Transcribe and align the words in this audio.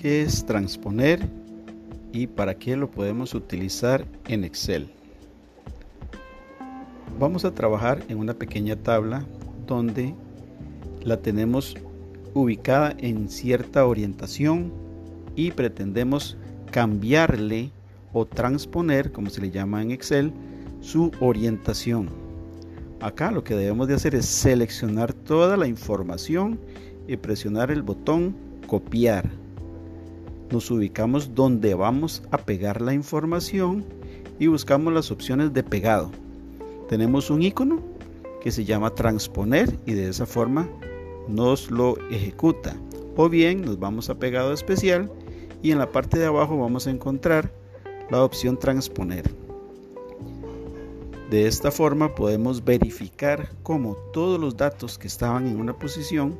qué 0.00 0.22
es 0.22 0.46
transponer 0.46 1.28
y 2.12 2.28
para 2.28 2.54
qué 2.54 2.76
lo 2.76 2.88
podemos 2.88 3.34
utilizar 3.34 4.06
en 4.28 4.44
Excel. 4.44 4.88
Vamos 7.18 7.44
a 7.44 7.52
trabajar 7.52 8.00
en 8.08 8.18
una 8.18 8.34
pequeña 8.34 8.76
tabla 8.76 9.24
donde 9.66 10.14
la 11.02 11.16
tenemos 11.16 11.76
ubicada 12.32 12.94
en 12.98 13.28
cierta 13.28 13.86
orientación 13.86 14.72
y 15.34 15.50
pretendemos 15.50 16.36
cambiarle 16.70 17.72
o 18.12 18.24
transponer, 18.24 19.10
como 19.10 19.30
se 19.30 19.40
le 19.40 19.50
llama 19.50 19.82
en 19.82 19.90
Excel, 19.90 20.32
su 20.80 21.10
orientación. 21.18 22.08
Acá 23.00 23.32
lo 23.32 23.42
que 23.42 23.56
debemos 23.56 23.88
de 23.88 23.94
hacer 23.94 24.14
es 24.14 24.26
seleccionar 24.26 25.12
toda 25.12 25.56
la 25.56 25.66
información 25.66 26.60
y 27.08 27.16
presionar 27.16 27.72
el 27.72 27.82
botón 27.82 28.36
copiar. 28.68 29.28
Nos 30.50 30.70
ubicamos 30.70 31.34
donde 31.34 31.74
vamos 31.74 32.22
a 32.30 32.38
pegar 32.38 32.80
la 32.80 32.94
información 32.94 33.84
y 34.38 34.46
buscamos 34.46 34.92
las 34.92 35.10
opciones 35.10 35.52
de 35.52 35.62
pegado. 35.62 36.10
Tenemos 36.88 37.28
un 37.28 37.42
icono 37.42 37.80
que 38.40 38.50
se 38.50 38.64
llama 38.64 38.94
transponer 38.94 39.78
y 39.84 39.92
de 39.92 40.08
esa 40.08 40.24
forma 40.24 40.68
nos 41.28 41.70
lo 41.70 41.98
ejecuta. 42.10 42.76
O 43.16 43.28
bien 43.28 43.60
nos 43.60 43.78
vamos 43.78 44.08
a 44.08 44.18
pegado 44.18 44.52
especial 44.54 45.12
y 45.62 45.72
en 45.72 45.78
la 45.78 45.90
parte 45.92 46.18
de 46.18 46.26
abajo 46.26 46.56
vamos 46.56 46.86
a 46.86 46.90
encontrar 46.90 47.52
la 48.10 48.24
opción 48.24 48.58
transponer. 48.58 49.30
De 51.30 51.46
esta 51.46 51.70
forma 51.70 52.14
podemos 52.14 52.64
verificar 52.64 53.50
cómo 53.62 53.96
todos 54.14 54.40
los 54.40 54.56
datos 54.56 54.96
que 54.96 55.08
estaban 55.08 55.46
en 55.46 55.60
una 55.60 55.74
posición 55.74 56.38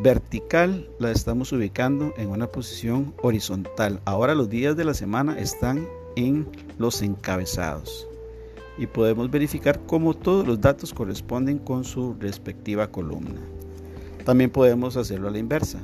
vertical 0.00 0.88
la 0.98 1.10
estamos 1.10 1.52
ubicando 1.52 2.14
en 2.16 2.30
una 2.30 2.46
posición 2.46 3.14
horizontal. 3.22 4.00
Ahora 4.04 4.34
los 4.34 4.48
días 4.48 4.76
de 4.76 4.84
la 4.84 4.94
semana 4.94 5.38
están 5.38 5.86
en 6.16 6.46
los 6.78 7.02
encabezados 7.02 8.06
y 8.78 8.86
podemos 8.86 9.30
verificar 9.30 9.80
cómo 9.86 10.14
todos 10.14 10.46
los 10.46 10.60
datos 10.60 10.92
corresponden 10.92 11.58
con 11.58 11.84
su 11.84 12.14
respectiva 12.14 12.88
columna. 12.88 13.40
También 14.24 14.50
podemos 14.50 14.96
hacerlo 14.96 15.28
a 15.28 15.30
la 15.30 15.38
inversa. 15.38 15.78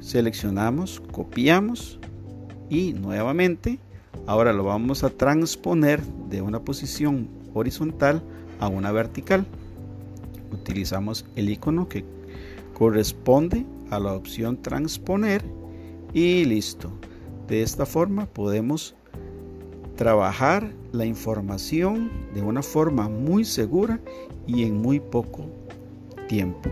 Seleccionamos, 0.00 1.00
copiamos 1.12 1.98
y 2.68 2.94
nuevamente 2.94 3.78
ahora 4.26 4.52
lo 4.52 4.64
vamos 4.64 5.04
a 5.04 5.10
transponer 5.10 6.02
de 6.28 6.42
una 6.42 6.60
posición 6.60 7.28
horizontal 7.54 8.22
a 8.58 8.68
una 8.68 8.92
vertical. 8.92 9.46
Utilizamos 10.52 11.26
el 11.36 11.48
icono 11.48 11.88
que 11.88 12.04
corresponde 12.80 13.66
a 13.90 14.00
la 14.00 14.14
opción 14.14 14.56
transponer 14.62 15.44
y 16.14 16.46
listo. 16.46 16.90
De 17.46 17.60
esta 17.60 17.84
forma 17.84 18.24
podemos 18.24 18.94
trabajar 19.96 20.72
la 20.90 21.04
información 21.04 22.10
de 22.32 22.40
una 22.40 22.62
forma 22.62 23.06
muy 23.10 23.44
segura 23.44 24.00
y 24.46 24.62
en 24.62 24.80
muy 24.80 24.98
poco 24.98 25.44
tiempo. 26.26 26.70